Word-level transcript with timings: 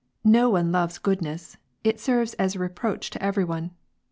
No 0.25 0.49
one 0.49 0.71
loves 0.71 0.97
goodness; 0.97 1.57
it 1.83 1.99
serves 1.99 2.33
as 2.39 2.55
a 2.55 2.59
reproach 2.59 3.11
to 3.11 3.21
every 3.21 3.43
one. 3.43 3.69